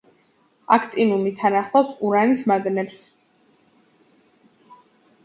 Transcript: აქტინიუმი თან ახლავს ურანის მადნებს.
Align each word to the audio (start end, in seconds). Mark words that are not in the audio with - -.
აქტინიუმი 0.75 1.33
თან 1.41 1.57
ახლავს 1.59 1.91
ურანის 2.07 2.45
მადნებს. 2.53 2.97